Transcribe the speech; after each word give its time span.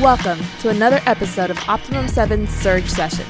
Welcome 0.00 0.38
to 0.60 0.68
another 0.68 1.00
episode 1.06 1.50
of 1.50 1.58
Optimum 1.68 2.06
7 2.06 2.46
Surge 2.46 2.88
Sessions, 2.88 3.28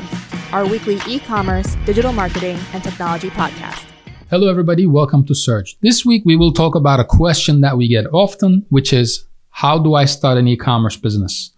our 0.53 0.67
weekly 0.67 0.99
e 1.09 1.19
commerce, 1.19 1.77
digital 1.87 2.13
marketing, 2.13 2.59
and 2.75 2.83
technology 2.85 3.31
podcast. 3.31 3.87
Hello, 4.29 4.51
everybody. 4.51 4.87
Welcome 4.87 5.25
to 5.27 5.35
Surge. 5.35 5.77
This 5.81 6.05
week, 6.05 6.23
we 6.27 6.37
will 6.37 6.53
talk 6.53 6.75
about 6.75 7.01
a 7.01 7.05
question 7.05 7.63
that 7.63 7.79
we 7.79 7.89
get 7.89 8.07
often, 8.13 8.67
which 8.69 8.93
is 8.93 9.25
How 9.51 9.79
do 9.79 9.95
I 9.95 10.05
start 10.05 10.37
an 10.37 10.47
e 10.49 10.57
commerce 10.57 10.97
business? 10.97 11.53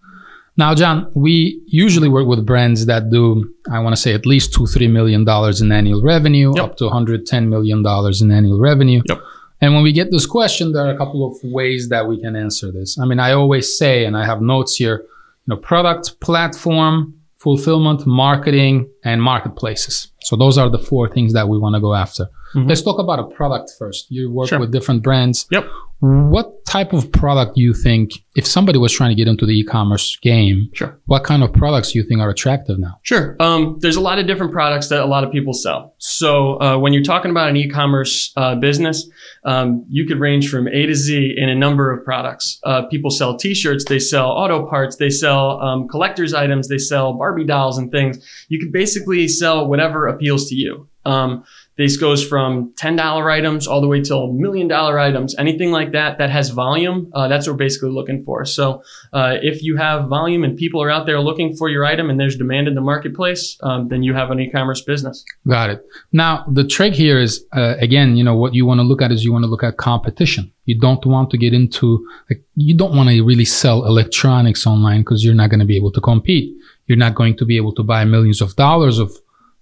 Now, 0.55 0.75
John, 0.75 1.11
we 1.13 1.61
usually 1.67 2.07
work 2.09 2.27
with 2.27 2.45
brands 2.45 2.85
that 2.85 3.09
do, 3.09 3.53
I 3.71 3.79
want 3.79 3.95
to 3.95 4.01
say, 4.01 4.13
at 4.13 4.25
least 4.25 4.53
two, 4.53 4.65
three 4.67 4.87
million 4.87 5.25
dollars 5.25 5.61
in 5.61 5.71
annual 5.71 6.01
revenue, 6.03 6.53
Yep. 6.55 6.63
up 6.63 6.77
to 6.77 6.85
110 6.85 7.49
million 7.49 7.83
dollars 7.83 8.21
in 8.21 8.31
annual 8.31 8.59
revenue. 8.59 9.01
Yep. 9.07 9.19
And 9.61 9.73
when 9.75 9.83
we 9.83 9.91
get 9.91 10.09
this 10.11 10.25
question, 10.25 10.71
there 10.73 10.85
are 10.87 10.91
a 10.93 10.97
couple 10.97 11.25
of 11.27 11.37
ways 11.43 11.89
that 11.89 12.07
we 12.07 12.19
can 12.19 12.35
answer 12.35 12.71
this. 12.71 12.97
I 12.99 13.05
mean, 13.05 13.19
I 13.19 13.31
always 13.33 13.77
say, 13.77 14.05
and 14.05 14.17
I 14.17 14.25
have 14.25 14.41
notes 14.41 14.75
here, 14.75 14.97
you 15.45 15.55
know, 15.55 15.57
product, 15.57 16.19
platform, 16.19 17.13
fulfillment, 17.37 18.05
marketing, 18.07 18.89
and 19.03 19.21
marketplaces. 19.21 20.07
So 20.23 20.35
those 20.35 20.57
are 20.57 20.69
the 20.69 20.79
four 20.79 21.09
things 21.09 21.33
that 21.33 21.47
we 21.47 21.57
want 21.59 21.75
to 21.75 21.81
go 21.81 21.93
after. 21.93 22.27
Mhm. 22.55 22.67
Let's 22.69 22.81
talk 22.81 22.99
about 22.99 23.19
a 23.19 23.23
product 23.23 23.71
first. 23.79 24.07
You 24.09 24.31
work 24.31 24.49
Sure. 24.49 24.59
with 24.59 24.71
different 24.71 25.03
brands. 25.03 25.45
Yep. 25.51 25.65
What 26.01 26.65
type 26.65 26.93
of 26.93 27.11
product 27.11 27.55
do 27.55 27.61
you 27.61 27.75
think, 27.75 28.09
if 28.35 28.47
somebody 28.47 28.79
was 28.79 28.91
trying 28.91 29.09
to 29.11 29.15
get 29.15 29.27
into 29.27 29.45
the 29.45 29.51
e-commerce 29.51 30.17
game, 30.23 30.69
Sure. 30.73 30.99
what 31.05 31.23
kind 31.23 31.43
of 31.43 31.53
products 31.53 31.91
do 31.91 31.99
you 31.99 32.05
think 32.07 32.21
are 32.21 32.29
attractive 32.31 32.79
now? 32.79 32.95
Sure. 33.03 33.35
Um, 33.39 33.77
there's 33.81 33.97
a 33.97 34.01
lot 34.01 34.17
of 34.17 34.25
different 34.25 34.51
products 34.51 34.89
that 34.89 35.01
a 35.01 35.05
lot 35.05 35.23
of 35.23 35.31
people 35.31 35.53
sell. 35.53 35.93
So 35.99 36.59
uh, 36.59 36.79
when 36.79 36.91
you're 36.93 37.03
talking 37.03 37.29
about 37.29 37.49
an 37.49 37.55
e-commerce 37.57 38.33
uh, 38.35 38.55
business, 38.55 39.07
um, 39.45 39.85
you 39.89 40.07
could 40.07 40.19
range 40.19 40.49
from 40.49 40.67
A 40.67 40.87
to 40.87 40.95
Z 40.95 41.35
in 41.37 41.49
a 41.49 41.55
number 41.55 41.91
of 41.91 42.03
products. 42.03 42.59
Uh, 42.63 42.83
people 42.87 43.11
sell 43.11 43.37
T-shirts, 43.37 43.85
they 43.85 43.99
sell 43.99 44.31
auto 44.31 44.65
parts, 44.67 44.95
they 44.95 45.11
sell 45.11 45.61
um, 45.61 45.87
collectors 45.87 46.33
items, 46.33 46.67
they 46.67 46.79
sell 46.79 47.13
Barbie 47.13 47.45
dolls 47.45 47.77
and 47.77 47.91
things. 47.91 48.17
You 48.49 48.59
could 48.59 48.71
basically 48.71 49.27
sell 49.27 49.67
whatever 49.67 50.07
appeals 50.07 50.49
to 50.49 50.55
you. 50.55 50.87
Um, 51.05 51.43
this 51.77 51.97
goes 51.97 52.25
from 52.25 52.73
$10 52.75 53.31
items 53.31 53.65
all 53.65 53.81
the 53.81 53.87
way 53.87 54.01
till 54.01 54.33
million 54.33 54.67
dollar 54.67 54.99
items, 54.99 55.35
anything 55.37 55.71
like 55.71 55.93
that 55.93 56.17
that 56.17 56.29
has 56.29 56.49
volume. 56.49 57.09
Uh, 57.13 57.27
that's 57.27 57.47
what 57.47 57.53
we're 57.53 57.65
basically 57.65 57.91
looking 57.91 58.23
for. 58.23 58.45
So 58.45 58.83
uh, 59.13 59.37
if 59.41 59.63
you 59.63 59.77
have 59.77 60.07
volume 60.07 60.43
and 60.43 60.57
people 60.57 60.83
are 60.83 60.89
out 60.89 61.05
there 61.05 61.19
looking 61.21 61.55
for 61.55 61.69
your 61.69 61.85
item 61.85 62.09
and 62.09 62.19
there's 62.19 62.35
demand 62.35 62.67
in 62.67 62.75
the 62.75 62.81
marketplace, 62.81 63.57
um, 63.63 63.87
then 63.87 64.03
you 64.03 64.13
have 64.13 64.31
an 64.31 64.39
e-commerce 64.39 64.81
business. 64.81 65.23
Got 65.47 65.69
it. 65.69 65.85
Now, 66.11 66.45
the 66.51 66.65
trick 66.65 66.93
here 66.93 67.19
is, 67.19 67.45
uh, 67.55 67.75
again, 67.79 68.17
you 68.17 68.23
know, 68.23 68.35
what 68.35 68.53
you 68.53 68.65
want 68.65 68.79
to 68.79 68.83
look 68.83 69.01
at 69.01 69.11
is 69.11 69.23
you 69.23 69.31
want 69.31 69.43
to 69.43 69.49
look 69.49 69.63
at 69.63 69.77
competition. 69.77 70.51
You 70.65 70.77
don't 70.77 71.05
want 71.05 71.31
to 71.31 71.37
get 71.37 71.53
into, 71.53 72.05
like, 72.29 72.43
you 72.55 72.75
don't 72.75 72.95
want 72.95 73.09
to 73.09 73.23
really 73.23 73.45
sell 73.45 73.85
electronics 73.85 74.67
online 74.67 75.01
because 75.01 75.23
you're 75.23 75.33
not 75.33 75.49
going 75.49 75.61
to 75.61 75.65
be 75.65 75.77
able 75.77 75.91
to 75.93 76.01
compete. 76.01 76.55
You're 76.87 76.97
not 76.97 77.15
going 77.15 77.37
to 77.37 77.45
be 77.45 77.55
able 77.57 77.73
to 77.75 77.83
buy 77.83 78.03
millions 78.03 78.41
of 78.41 78.55
dollars 78.55 78.99
of 78.99 79.11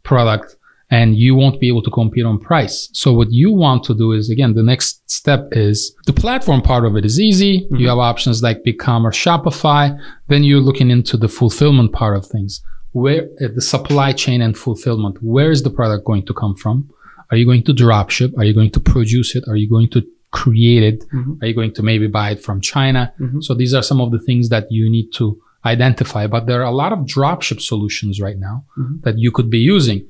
product 0.04 0.56
and 0.92 1.16
you 1.16 1.36
won't 1.36 1.60
be 1.60 1.68
able 1.68 1.84
to 1.84 1.92
compete 1.92 2.26
on 2.26 2.40
price. 2.40 2.90
So 2.94 3.14
what 3.14 3.32
you 3.32 3.52
want 3.52 3.84
to 3.86 3.94
do 3.94 4.12
is, 4.12 4.30
again, 4.30 4.54
the 4.56 4.64
next 4.64 5.10
step 5.10 5.50
is 5.52 5.96
the 6.08 6.14
platform 6.14 6.62
part 6.62 6.84
of 6.86 6.96
it 6.96 7.06
is 7.06 7.20
easy. 7.20 7.68
Mhm. 7.72 7.80
You 7.80 7.88
have 7.90 8.00
options 8.00 8.42
like 8.42 8.64
BigCommerce, 8.66 9.18
Shopify. 9.24 9.98
Then 10.30 10.44
you're 10.44 10.62
looking 10.70 10.90
into 10.90 11.16
the 11.18 11.28
fulfillment 11.28 11.92
part 11.94 12.18
of 12.18 12.26
things. 12.26 12.62
Where 12.92 13.24
uh, 13.44 13.50
the 13.54 13.62
supply 13.62 14.14
chain 14.14 14.42
and 14.42 14.58
fulfillment, 14.58 15.22
where 15.22 15.52
is 15.52 15.62
the 15.64 15.70
product 15.70 16.06
going 16.06 16.26
to 16.26 16.34
come 16.34 16.56
from? 16.56 16.90
Are 17.30 17.38
you 17.38 17.46
going 17.46 17.64
to 17.64 17.74
drop 17.74 18.10
ship? 18.10 18.32
Are 18.38 18.44
you 18.44 18.54
going 18.60 18.72
to 18.72 18.80
produce 18.80 19.36
it? 19.36 19.44
Are 19.48 19.56
you 19.56 19.70
going 19.70 19.90
to 19.90 20.02
create 20.32 20.82
it? 20.92 21.00
Mhm. 21.14 21.40
Are 21.42 21.48
you 21.50 21.54
going 21.54 21.74
to 21.74 21.84
maybe 21.84 22.08
buy 22.08 22.32
it 22.32 22.42
from 22.42 22.62
China? 22.62 23.14
Mhm. 23.20 23.44
So 23.44 23.54
these 23.54 23.74
are 23.76 23.84
some 23.84 24.02
of 24.02 24.10
the 24.12 24.20
things 24.28 24.50
that 24.50 24.66
you 24.72 24.90
need 24.90 25.08
to 25.20 25.38
identify. 25.66 26.26
But 26.26 26.48
there 26.48 26.62
are 26.64 26.72
a 26.76 26.80
lot 26.84 26.92
of 26.94 27.00
dropship 27.16 27.60
solutions 27.62 28.20
right 28.26 28.40
now 28.40 28.64
Mhm. 28.78 29.02
that 29.04 29.20
you 29.20 29.30
could 29.32 29.50
be 29.52 29.60
using. 29.60 30.02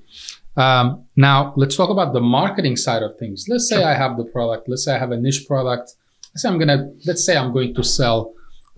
Um, 0.58 1.06
now 1.16 1.54
let's 1.56 1.76
talk 1.76 1.90
about 1.90 2.14
the 2.14 2.20
marketing 2.22 2.76
side 2.76 3.04
of 3.04 3.18
things. 3.18 3.46
Let's 3.50 3.68
say 3.70 3.84
I 3.84 3.94
have 3.94 4.18
the 4.18 4.26
product. 4.26 4.68
Let's 4.68 4.84
say 4.86 4.96
I 4.96 5.00
have 5.00 5.12
a 5.12 5.18
niche 5.18 5.46
product. 5.48 5.92
Let's 6.34 6.42
say 6.44 6.50
I'm 6.50 6.60
gonna. 6.60 6.92
Let's 7.06 7.26
say 7.26 7.38
I'm 7.38 7.54
going 7.54 7.74
to 7.76 7.84
sell, 7.84 8.34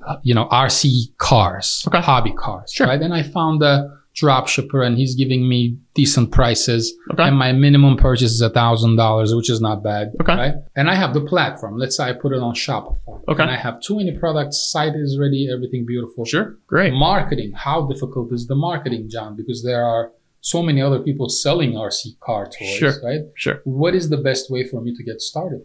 uh, 0.07 0.17
you 0.23 0.33
know, 0.33 0.45
RC 0.51 1.15
cars, 1.17 1.83
Okay. 1.87 1.99
hobby 2.01 2.33
cars, 2.33 2.71
Sure. 2.73 2.87
right? 2.87 3.01
And 3.01 3.13
I 3.13 3.23
found 3.23 3.61
a 3.63 3.89
drop 4.13 4.47
shipper, 4.49 4.81
and 4.83 4.97
he's 4.97 5.15
giving 5.15 5.47
me 5.47 5.77
decent 5.95 6.31
prices, 6.31 6.93
Okay. 7.13 7.23
and 7.23 7.37
my 7.37 7.53
minimum 7.53 7.95
purchase 7.95 8.31
is 8.33 8.41
a 8.41 8.49
thousand 8.49 8.97
dollars, 8.97 9.33
which 9.33 9.49
is 9.49 9.61
not 9.61 9.81
bad, 9.83 10.11
Okay. 10.21 10.35
right? 10.35 10.53
And 10.75 10.89
I 10.89 10.95
have 10.95 11.13
the 11.13 11.21
platform. 11.21 11.77
Let's 11.77 11.95
say 11.95 12.09
I 12.09 12.13
put 12.13 12.33
it 12.33 12.39
on 12.41 12.53
Shopify, 12.53 13.21
Okay. 13.29 13.41
and 13.41 13.49
I 13.51 13.55
have 13.55 13.79
too 13.81 13.95
many 13.95 14.11
products. 14.17 14.69
Site 14.69 14.95
is 14.95 15.17
ready, 15.17 15.49
everything 15.51 15.85
beautiful. 15.85 16.25
Sure. 16.25 16.57
Great. 16.67 16.93
Marketing. 16.93 17.53
How 17.55 17.87
difficult 17.87 18.33
is 18.33 18.47
the 18.47 18.55
marketing, 18.55 19.07
John? 19.09 19.35
Because 19.37 19.63
there 19.63 19.85
are 19.85 20.11
so 20.41 20.61
many 20.61 20.81
other 20.81 20.99
people 20.99 21.29
selling 21.29 21.73
RC 21.73 22.19
car 22.19 22.45
toys, 22.45 22.75
Sure. 22.75 22.93
right? 23.03 23.21
Sure. 23.35 23.61
What 23.63 23.95
is 23.95 24.09
the 24.09 24.17
best 24.17 24.49
way 24.51 24.67
for 24.67 24.81
me 24.81 24.93
to 24.95 25.03
get 25.03 25.21
started? 25.21 25.61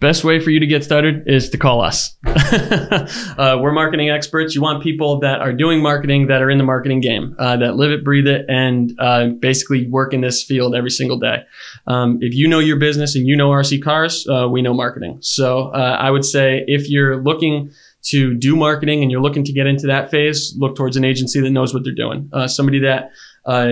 Best 0.00 0.24
way 0.24 0.40
for 0.40 0.50
you 0.50 0.60
to 0.60 0.66
get 0.66 0.82
started 0.84 1.22
is 1.26 1.48
to 1.50 1.56
call 1.56 1.80
us. 1.80 2.16
uh, 2.26 3.58
we're 3.60 3.72
marketing 3.72 4.10
experts. 4.10 4.54
You 4.54 4.60
want 4.60 4.82
people 4.82 5.20
that 5.20 5.40
are 5.40 5.52
doing 5.52 5.80
marketing, 5.80 6.26
that 6.26 6.42
are 6.42 6.50
in 6.50 6.58
the 6.58 6.64
marketing 6.64 7.00
game, 7.00 7.34
uh, 7.38 7.56
that 7.58 7.76
live 7.76 7.92
it, 7.92 8.04
breathe 8.04 8.26
it, 8.26 8.44
and 8.48 8.92
uh, 8.98 9.28
basically 9.28 9.86
work 9.88 10.12
in 10.12 10.20
this 10.20 10.42
field 10.42 10.74
every 10.74 10.90
single 10.90 11.18
day. 11.18 11.44
Um, 11.86 12.18
if 12.20 12.34
you 12.34 12.48
know 12.48 12.58
your 12.58 12.76
business 12.76 13.14
and 13.14 13.26
you 13.26 13.36
know 13.36 13.50
RC 13.50 13.82
cars, 13.82 14.26
uh, 14.28 14.48
we 14.48 14.62
know 14.62 14.74
marketing. 14.74 15.18
So 15.20 15.68
uh, 15.68 15.96
I 15.98 16.10
would 16.10 16.24
say 16.24 16.64
if 16.66 16.90
you're 16.90 17.22
looking 17.22 17.70
to 18.06 18.34
do 18.34 18.56
marketing 18.56 19.00
and 19.02 19.10
you're 19.10 19.22
looking 19.22 19.44
to 19.44 19.52
get 19.52 19.66
into 19.66 19.86
that 19.86 20.10
phase, 20.10 20.54
look 20.58 20.76
towards 20.76 20.96
an 20.96 21.04
agency 21.04 21.40
that 21.40 21.50
knows 21.50 21.72
what 21.72 21.84
they're 21.84 21.94
doing. 21.94 22.28
Uh, 22.32 22.46
somebody 22.46 22.80
that 22.80 23.10
uh, 23.46 23.68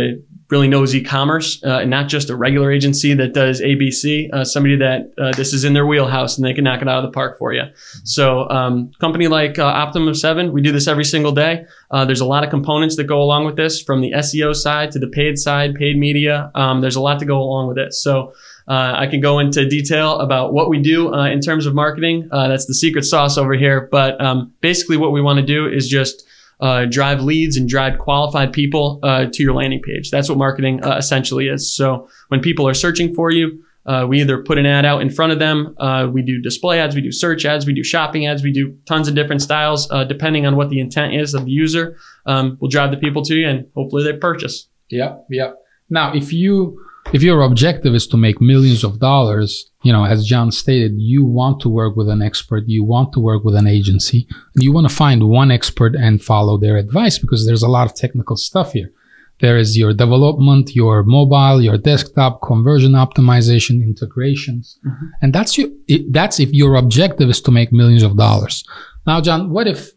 really 0.53 0.69
knows 0.69 0.95
e-commerce 0.95 1.65
uh, 1.65 1.79
and 1.79 1.91
not 1.91 2.09
just 2.09 2.29
a 2.29 2.37
regular 2.37 2.71
agency 2.71 3.15
that 3.15 3.33
does 3.33 3.63
ABC. 3.63 4.31
Uh, 4.33 4.45
somebody 4.45 4.77
that 4.77 5.11
uh, 5.17 5.33
this 5.33 5.55
is 5.55 5.65
in 5.65 5.73
their 5.73 5.87
wheelhouse 5.87 6.37
and 6.37 6.47
they 6.47 6.53
can 6.53 6.63
knock 6.63 6.83
it 6.83 6.89
out 6.89 7.03
of 7.03 7.11
the 7.11 7.15
park 7.15 7.39
for 7.39 7.55
you. 7.55 7.63
So, 8.05 8.49
um, 8.51 8.93
company 9.01 9.29
like 9.29 9.59
uh, 9.59 9.65
Optimum 9.65 10.15
Seven, 10.15 10.53
we 10.53 10.61
do 10.61 10.71
this 10.71 10.87
every 10.87 11.07
single 11.07 11.33
day. 11.33 11.65
Uh, 11.91 12.05
there's 12.05 12.21
a 12.21 12.27
lot 12.27 12.45
of 12.45 12.51
components 12.51 12.97
that 12.97 13.05
go 13.05 13.23
along 13.23 13.47
with 13.47 13.57
this, 13.57 13.83
from 13.83 14.03
the 14.03 14.13
SEO 14.13 14.55
side 14.55 14.91
to 14.93 14.99
the 14.99 15.09
paid 15.09 15.39
side, 15.39 15.75
paid 15.75 15.99
media. 15.99 16.51
Um, 16.55 16.83
there's 16.83 16.97
a 16.97 17.01
lot 17.01 17.19
to 17.21 17.25
go 17.25 17.41
along 17.41 17.69
with 17.69 17.79
it. 17.79 17.95
So. 17.95 18.35
Uh, 18.69 18.95
I 18.97 19.09
can 19.09 19.21
go 19.21 19.41
into 19.41 19.69
detail 19.69 20.21
about 20.21 20.53
what 20.53 20.71
we 20.71 20.81
do 20.81 21.13
uh, 21.13 21.27
in 21.27 21.41
terms 21.41 21.67
of 21.67 21.75
marketing. 21.75 22.29
Uh, 22.31 22.47
that's 22.47 22.67
the 22.67 22.75
secret 22.75 23.03
sauce 23.03 23.37
over 23.37 23.55
here. 23.55 23.89
But 23.91 24.21
um, 24.21 24.53
basically, 24.61 24.97
what 24.97 25.11
we 25.11 25.21
want 25.21 25.41
to 25.41 25.45
do 25.45 25.67
is 25.67 25.89
just 25.89 26.25
uh, 26.63 26.87
drive 26.87 27.21
leads 27.21 27.57
and 27.57 27.69
drive 27.69 27.99
qualified 27.99 28.53
people 28.53 29.01
uh, 29.03 29.27
to 29.33 29.43
your 29.43 29.53
landing 29.53 29.83
page. 29.83 30.11
That's 30.11 30.29
what 30.29 30.39
marketing 30.39 30.83
uh, 30.85 30.97
essentially 30.97 31.49
is. 31.49 31.75
So 31.75 32.09
when 32.29 32.41
people 32.41 32.67
are 32.69 32.75
searching 32.75 33.13
for 33.15 33.33
you, 33.33 33.65
uh, 33.85 34.07
we 34.09 34.21
either 34.21 34.41
put 34.41 34.59
an 34.59 34.65
ad 34.65 34.87
out 34.87 35.03
in 35.03 35.11
front 35.11 35.33
of 35.33 35.41
them. 35.41 35.75
Uh, 35.79 36.09
we 36.11 36.23
do 36.23 36.41
display 36.41 36.79
ads, 36.79 36.95
we 36.95 37.01
do 37.01 37.11
search 37.11 37.45
ads, 37.45 37.67
we 37.67 37.75
do 37.75 37.83
shopping 37.83 38.29
ads, 38.29 38.45
we 38.45 38.53
do 38.53 38.79
tons 38.87 39.09
of 39.09 39.17
different 39.17 39.43
styles, 39.43 39.89
depending 40.09 40.47
on 40.47 40.55
what 40.55 40.71
the 40.71 40.79
intent 40.79 41.15
is 41.15 41.35
of 41.35 41.47
the 41.47 41.51
user. 41.51 41.97
Um, 42.25 42.57
we'll 42.61 42.71
drive 42.71 42.93
the 42.93 42.97
people 42.97 43.23
to 43.25 43.35
you, 43.35 43.49
and 43.49 43.67
hopefully 43.75 44.05
they 44.05 44.17
purchase. 44.17 44.69
Yeah, 44.89 45.17
yeah. 45.29 45.55
Now, 45.91 46.15
if 46.15 46.33
you 46.33 46.81
if 47.13 47.23
your 47.23 47.43
objective 47.43 47.95
is 47.95 48.07
to 48.09 48.17
make 48.17 48.41
millions 48.41 48.85
of 48.85 48.99
dollars, 49.01 49.71
you 49.83 49.93
know, 49.93 50.05
as 50.05 50.25
John 50.25 50.53
stated, 50.53 50.93
you 50.97 51.25
want 51.25 51.61
to 51.61 51.69
work 51.69 51.97
with 51.97 52.09
an 52.09 52.23
expert, 52.23 52.65
you 52.67 52.85
want 52.85 53.13
to 53.15 53.21
work 53.21 53.45
with 53.45 53.57
an 53.57 53.67
agency, 53.67 54.27
you 54.57 54.73
want 54.73 54.89
to 54.89 54.95
find 54.95 55.29
one 55.29 55.51
expert 55.51 55.95
and 55.95 56.23
follow 56.23 56.57
their 56.59 56.77
advice 56.77 57.19
because 57.19 57.45
there's 57.47 57.63
a 57.63 57.69
lot 57.69 57.87
of 57.91 57.95
technical 57.95 58.37
stuff 58.37 58.73
here. 58.73 58.93
There 59.41 59.59
is 59.59 59.77
your 59.77 59.93
development, 59.93 60.75
your 60.77 61.03
mobile, 61.03 61.61
your 61.61 61.77
desktop, 61.77 62.41
conversion 62.43 62.93
optimization, 62.93 63.83
integrations. 63.83 64.79
Mhm. 64.87 65.11
And 65.21 65.33
that's 65.33 65.59
you, 65.59 65.77
that's 66.11 66.39
if 66.39 66.53
your 66.53 66.77
objective 66.77 67.29
is 67.29 67.41
to 67.43 67.51
make 67.51 67.73
millions 67.73 68.05
of 68.05 68.17
dollars. 68.17 68.63
Now, 69.07 69.21
John, 69.21 69.51
what 69.51 69.67
if 69.67 69.91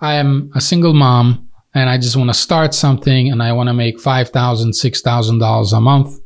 I 0.00 0.14
am 0.14 0.50
a 0.56 0.60
single 0.60 0.92
mom 0.94 1.48
and 1.72 1.88
I 1.88 1.98
just 1.98 2.16
want 2.16 2.30
to 2.30 2.34
start 2.34 2.74
something 2.74 3.30
and 3.30 3.40
I 3.40 3.52
want 3.52 3.68
to 3.68 3.74
make 3.74 3.98
$5,000, 4.00 4.72
$6,000 4.74 5.72
a 5.72 5.80
month? 5.80 6.19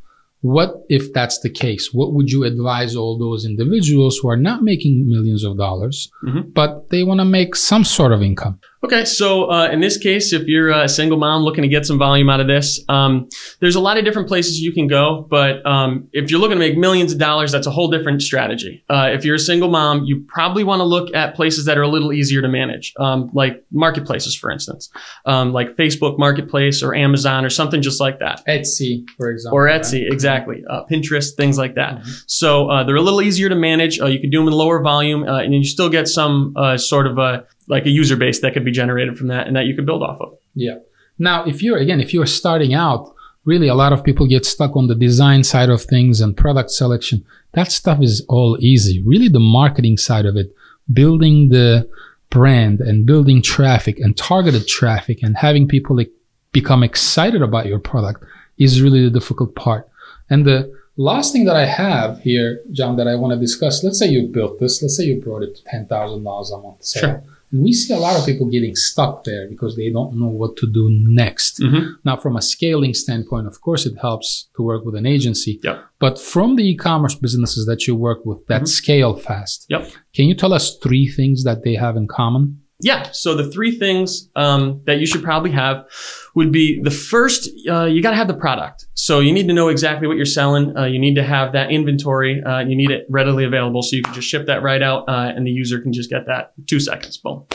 What 0.45 0.75
if 0.91 1.11
that's 1.15 1.39
the 1.41 1.49
case? 1.49 1.89
What 1.95 2.13
would 2.13 2.31
you 2.31 2.45
advise 2.45 2.95
all 2.95 3.17
those 3.19 3.47
individuals 3.47 4.19
who 4.21 4.29
are 4.29 4.37
not 4.37 4.63
making 4.63 5.09
millions 5.09 5.43
of 5.43 5.57
dollars, 5.57 6.11
Mhm. 6.27 6.53
but 6.53 6.91
they 6.91 7.03
want 7.03 7.21
to 7.21 7.25
make 7.25 7.57
some 7.57 7.83
sort 7.83 8.13
of 8.13 8.21
income? 8.23 8.59
Okay, 8.85 9.07
so 9.07 9.51
uh, 9.51 9.69
in 9.73 9.81
this 9.81 9.97
case, 9.97 10.35
if 10.35 10.47
you're 10.47 10.69
a 10.69 10.87
single 10.87 11.17
mom 11.17 11.43
looking 11.43 11.63
to 11.63 11.69
get 11.69 11.87
some 11.87 11.97
volume 11.99 12.29
out 12.29 12.41
of 12.41 12.47
this, 12.47 12.85
um, 12.91 13.27
there's 13.61 13.77
a 13.77 13.81
lot 13.81 13.97
of 13.97 14.05
different 14.05 14.29
places 14.29 14.61
you 14.61 14.73
can 14.75 14.87
go. 14.87 15.27
But 15.31 15.65
um, 15.65 16.09
if 16.13 16.31
you're 16.31 16.39
looking 16.39 16.57
to 16.57 16.65
make 16.67 16.77
millions 16.77 17.11
of 17.11 17.19
dollars, 17.19 17.51
that's 17.51 17.67
a 17.67 17.71
whole 17.71 17.89
different 17.91 18.21
strategy. 18.21 18.85
Uh, 18.91 19.09
if 19.15 19.25
you're 19.25 19.37
a 19.37 19.47
single 19.53 19.71
mom, 19.71 20.05
you 20.05 20.23
probably 20.29 20.65
want 20.65 20.81
to 20.81 20.85
look 20.85 21.09
at 21.15 21.35
places 21.35 21.65
that 21.65 21.79
are 21.79 21.83
a 21.83 21.89
little 21.89 22.13
easier 22.13 22.43
to 22.43 22.49
manage, 22.49 22.93
um, 23.01 23.31
like 23.33 23.65
marketplaces, 23.73 24.37
for 24.37 24.51
instance, 24.51 24.91
um, 25.25 25.55
like 25.55 25.77
Facebook 25.79 26.19
Marketplace 26.19 26.83
or 26.83 26.95
Amazon 26.95 27.47
or 27.47 27.49
something 27.51 27.81
just 27.81 28.01
like 28.03 28.19
that. 28.19 28.43
Etsy, 28.47 29.05
for 29.17 29.31
example. 29.31 29.57
Or 29.59 29.65
right? 29.65 29.81
Etsy, 29.81 30.07
exactly. 30.35 30.65
Uh, 30.69 30.85
Pinterest, 30.91 31.35
things 31.37 31.59
like 31.59 31.75
that. 31.75 31.99
Mhm. 31.99 32.25
So 32.27 32.71
uh, 32.71 32.85
they're 32.85 32.97
a 32.97 33.03
little 33.03 33.23
easier 33.23 33.49
to 33.49 33.55
manage. 33.55 34.01
Uh, 34.01 34.07
you 34.07 34.21
can 34.21 34.31
do 34.31 34.39
them 34.39 34.49
in 34.49 34.55
lower 34.55 34.83
volume, 34.83 35.23
uh, 35.25 35.41
and 35.41 35.55
you 35.55 35.65
still 35.65 35.89
get 35.89 36.09
some 36.09 36.55
uh, 36.57 36.77
sort 36.77 37.07
of 37.07 37.19
uh, 37.19 37.43
like 37.69 37.87
a 37.87 37.91
user 37.91 38.17
base 38.17 38.41
that 38.41 38.53
could 38.55 38.65
be 38.65 38.73
generated 38.73 39.17
from 39.19 39.29
that 39.29 39.47
and 39.47 39.57
that 39.57 39.67
you 39.67 39.75
could 39.75 39.87
build 39.87 40.03
off 40.03 40.21
of. 40.21 40.35
Yeah. 40.55 40.79
Now, 41.19 41.45
if 41.45 41.63
you're 41.63 41.79
again, 41.79 42.01
if 42.01 42.13
you're 42.13 42.27
starting 42.27 42.75
out, 42.75 43.15
really 43.45 43.69
a 43.69 43.75
lot 43.75 43.93
of 43.93 44.03
people 44.03 44.27
get 44.27 44.45
stuck 44.45 44.77
on 44.77 44.87
the 44.89 44.95
design 44.95 45.45
side 45.45 45.71
of 45.71 45.83
things 45.83 46.21
and 46.21 46.37
product 46.37 46.71
selection. 46.71 47.25
That 47.53 47.71
stuff 47.71 48.01
is 48.03 48.25
all 48.29 48.57
easy. 48.61 49.03
Really, 49.07 49.29
the 49.29 49.41
marketing 49.61 49.97
side 49.97 50.27
of 50.27 50.37
it, 50.37 50.55
building 50.93 51.51
the 51.51 51.89
brand 52.31 52.81
and 52.81 53.07
building 53.07 53.41
traffic 53.41 53.99
and 54.01 54.17
targeted 54.17 54.67
traffic 54.67 55.23
and 55.23 55.37
having 55.37 55.69
people 55.69 55.97
like 55.97 56.11
become 56.53 56.83
excited 56.83 57.43
about 57.43 57.67
your 57.67 57.79
product 57.79 58.25
is 58.59 58.83
really 58.83 59.05
the 59.05 59.11
difficult 59.11 59.55
part. 59.55 59.89
And 60.31 60.45
the 60.45 60.73
last 60.97 61.33
thing 61.33 61.45
that 61.45 61.57
I 61.57 61.67
have 61.67 62.21
here, 62.21 62.63
John, 62.73 62.97
that 62.97 63.09
I 63.09 63.15
want 63.17 63.33
to 63.35 63.41
discuss, 63.41 63.83
let's 63.85 63.99
say 63.99 64.09
you 64.09 64.29
built 64.29 64.61
this, 64.61 64.83
let's 64.83 64.97
say 64.97 65.05
you 65.05 65.21
brought 65.21 65.43
it 65.43 65.57
to 65.57 65.63
$10,000 65.65 65.89
a 65.89 66.63
month 66.63 66.85
sale. 66.85 67.01
Sure. 67.03 67.23
And 67.55 67.63
we 67.63 67.73
see 67.73 67.95
a 67.95 67.99
lot 67.99 68.19
of 68.19 68.27
people 68.27 68.51
getting 68.51 68.75
stuck 68.75 69.23
there 69.23 69.49
because 69.49 69.77
they 69.77 69.89
don't 69.89 70.19
know 70.19 70.27
what 70.27 70.57
to 70.57 70.67
do 70.67 70.89
next. 70.91 71.61
Mm-hmm. 71.61 71.93
Now, 72.05 72.17
from 72.17 72.37
a 72.37 72.43
scaling 72.43 72.95
standpoint, 72.95 73.47
of 73.47 73.61
course, 73.61 73.87
it 73.87 73.97
helps 74.01 74.49
to 74.57 74.63
work 74.63 74.85
with 74.85 74.97
an 74.97 75.07
agency. 75.07 75.61
Yep. 75.63 75.85
But 76.01 76.19
from 76.19 76.57
the 76.57 76.69
e-commerce 76.69 77.15
businesses 77.15 77.65
that 77.67 77.87
you 77.87 77.95
work 77.95 78.27
with 78.27 78.45
that 78.49 78.63
mm-hmm. 78.63 78.67
scale 78.67 79.15
fast, 79.15 79.67
yep. 79.69 79.89
can 80.15 80.25
you 80.25 80.35
tell 80.35 80.53
us 80.53 80.77
three 80.79 81.07
things 81.07 81.45
that 81.45 81.63
they 81.63 81.75
have 81.75 81.97
in 81.97 82.09
common? 82.09 82.61
Yeah. 82.85 83.11
So 83.13 83.35
the 83.35 83.51
three 83.51 83.79
things 83.79 84.29
um, 84.37 84.83
that 84.85 84.99
you 84.99 85.07
should 85.07 85.23
probably 85.23 85.53
have 85.53 85.87
would 86.35 86.53
be 86.53 86.83
the 86.83 86.91
first, 86.91 87.49
uh, 87.67 87.85
you 87.85 88.03
got 88.03 88.11
to 88.11 88.17
have 88.17 88.29
the 88.29 88.35
product. 88.35 88.85
So 88.93 89.21
you 89.21 89.33
need 89.33 89.49
to 89.49 89.55
know 89.55 89.69
exactly 89.69 90.07
what 90.07 90.19
you're 90.19 90.27
selling. 90.27 90.77
Uh, 90.77 90.85
you 90.85 90.99
need 90.99 91.15
to 91.15 91.23
have 91.23 91.53
that 91.55 91.71
inventory. 91.71 92.43
Uh, 92.45 92.59
you 92.59 92.77
need 92.77 92.91
it 92.91 93.07
readily 93.09 93.45
available 93.45 93.81
so 93.81 93.97
you 93.97 94.03
can 94.03 94.13
just 94.13 94.29
ship 94.29 94.47
that 94.49 94.63
right 94.63 94.83
out 94.83 95.09
uh, 95.09 95.33
and 95.35 95.47
the 95.47 95.51
user 95.51 95.81
can 95.81 95.95
just 95.95 96.11
get 96.11 96.27
that 96.27 96.53
two 96.67 96.79
seconds. 96.79 97.17
Boom. 97.17 97.47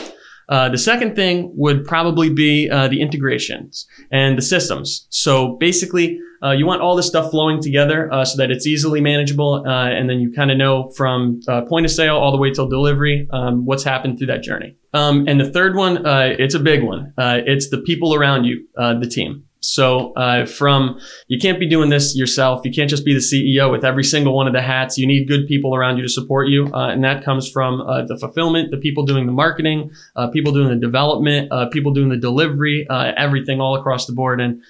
Uh, 0.50 0.68
the 0.68 0.78
second 0.78 1.14
thing 1.14 1.52
would 1.54 1.84
probably 1.84 2.28
be 2.28 2.68
uh, 2.68 2.88
the 2.88 3.00
integrations 3.00 3.86
and 4.10 4.36
the 4.36 4.42
systems. 4.42 5.06
So 5.08 5.56
basically, 5.56 6.18
uh, 6.42 6.50
you 6.50 6.66
want 6.66 6.80
all 6.80 6.96
this 6.96 7.06
stuff 7.06 7.30
flowing 7.30 7.62
together 7.62 8.12
uh, 8.12 8.24
so 8.24 8.36
that 8.38 8.50
it's 8.50 8.66
easily 8.66 9.00
manageable, 9.00 9.62
uh, 9.66 9.88
and 9.88 10.08
then 10.08 10.20
you 10.20 10.32
kind 10.32 10.50
of 10.50 10.56
know 10.56 10.88
from 10.96 11.40
point 11.68 11.84
of 11.86 11.92
sale 11.92 12.16
all 12.16 12.32
the 12.32 12.38
way 12.38 12.50
till 12.50 12.66
delivery 12.66 13.28
um, 13.32 13.64
what's 13.64 13.84
happened 13.84 14.18
through 14.18 14.26
that 14.26 14.42
journey. 14.42 14.76
Um, 14.92 15.28
and 15.28 15.38
the 15.38 15.50
third 15.50 15.76
one, 15.76 16.04
it's 16.06 16.54
a 16.54 16.58
big 16.58 16.82
one. 16.82 17.12
it's 17.18 17.70
the 17.70 17.78
people 17.78 18.14
around 18.14 18.44
you, 18.44 18.66
the 18.76 19.08
team. 19.08 19.44
So 19.60 20.12
uh, 20.14 20.46
from 20.46 20.98
you 21.28 21.38
can't 21.38 21.60
be 21.60 21.68
doing 21.68 21.90
this 21.90 22.16
yourself. 22.16 22.62
You 22.64 22.72
can't 22.72 22.88
just 22.88 23.04
be 23.04 23.12
the 23.12 23.20
CEO 23.20 23.70
with 23.70 23.84
every 23.84 24.04
single 24.04 24.34
one 24.34 24.46
of 24.46 24.54
the 24.54 24.62
hats. 24.62 24.96
You 24.98 25.06
need 25.06 25.28
good 25.28 25.46
people 25.46 25.74
around 25.74 25.98
you 25.98 26.02
to 26.02 26.08
support 26.08 26.48
you, 26.48 26.70
uh, 26.72 26.88
and 26.88 27.04
that 27.04 27.24
comes 27.24 27.48
from 27.48 27.80
uh, 27.82 28.04
the 28.06 28.16
fulfillment, 28.16 28.70
the 28.70 28.78
people 28.78 29.04
doing 29.04 29.26
the 29.26 29.32
marketing, 29.32 29.90
uh, 30.16 30.28
people 30.28 30.52
doing 30.52 30.68
the 30.68 30.76
development, 30.76 31.52
uh, 31.52 31.68
people 31.68 31.92
doing 31.92 32.08
the 32.08 32.16
delivery, 32.16 32.86
uh, 32.88 33.12
everything 33.16 33.60
all 33.60 33.76
across 33.78 34.06
the 34.06 34.12
board. 34.12 34.40
And 34.40 34.62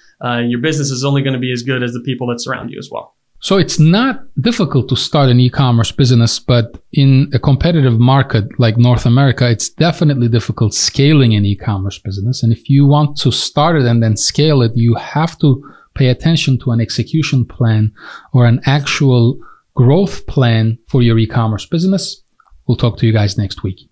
your 0.51 0.59
business 0.59 0.91
is 0.91 1.03
only 1.03 1.21
going 1.21 1.33
to 1.33 1.39
be 1.39 1.51
as 1.51 1.63
good 1.63 1.83
as 1.83 1.93
the 1.93 2.01
people 2.01 2.27
that 2.27 2.41
surround 2.41 2.71
you 2.71 2.77
as 2.77 2.89
well. 2.91 3.15
So 3.43 3.57
it's 3.57 3.79
not 3.79 4.23
difficult 4.39 4.87
to 4.89 4.95
start 4.95 5.29
an 5.29 5.39
e-commerce 5.39 5.91
business, 5.91 6.39
but 6.39 6.79
in 6.93 7.31
a 7.33 7.39
competitive 7.39 7.99
market 7.99 8.45
like 8.59 8.77
North 8.77 9.07
America, 9.07 9.49
it's 9.49 9.67
definitely 9.67 10.27
difficult 10.27 10.75
scaling 10.75 11.33
an 11.33 11.43
e-commerce 11.43 11.97
business. 11.97 12.43
And 12.43 12.53
if 12.53 12.69
you 12.69 12.85
want 12.85 13.17
to 13.17 13.31
start 13.31 13.77
it 13.77 13.85
and 13.85 14.03
then 14.03 14.15
scale 14.15 14.61
it, 14.61 14.73
you 14.75 14.93
have 14.93 15.39
to 15.39 15.59
pay 15.95 16.09
attention 16.09 16.59
to 16.59 16.71
an 16.71 16.79
execution 16.79 17.43
plan 17.43 17.91
or 18.31 18.45
an 18.45 18.61
actual 18.67 19.39
growth 19.73 20.27
plan 20.27 20.77
for 20.87 21.01
your 21.01 21.17
e-commerce 21.17 21.65
business. 21.65 22.21
We'll 22.67 22.77
talk 22.77 22.97
to 22.99 23.07
you 23.07 23.11
guys 23.11 23.39
next 23.39 23.63
week. 23.63 23.89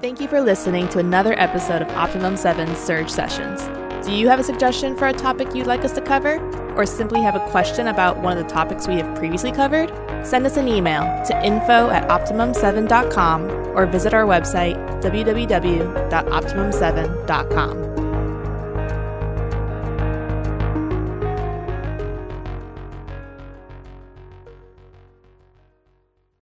Thank 0.00 0.20
you 0.20 0.26
for 0.26 0.40
listening 0.40 0.88
to 0.88 0.98
another 0.98 1.38
episode 1.38 1.82
of 1.82 1.88
Optimum 1.90 2.36
7 2.36 2.74
Surge 2.74 3.10
Sessions. 3.10 3.87
Do 4.08 4.14
you 4.14 4.28
have 4.30 4.40
a 4.40 4.42
suggestion 4.42 4.96
for 4.96 5.06
a 5.06 5.12
topic 5.12 5.54
you'd 5.54 5.66
like 5.66 5.84
us 5.84 5.92
to 5.92 6.00
cover? 6.00 6.38
Or 6.76 6.86
simply 6.86 7.20
have 7.20 7.36
a 7.36 7.50
question 7.50 7.88
about 7.88 8.22
one 8.22 8.38
of 8.38 8.42
the 8.42 8.50
topics 8.50 8.88
we 8.88 8.94
have 8.94 9.18
previously 9.18 9.52
covered? 9.52 9.90
Send 10.26 10.46
us 10.46 10.56
an 10.56 10.66
email 10.66 11.02
to 11.26 11.44
info 11.44 11.90
at 11.90 12.08
optimum7.com 12.08 13.50
or 13.76 13.84
visit 13.84 14.14
our 14.14 14.24
website 14.24 14.76
www.optimum7.com. 15.02 17.97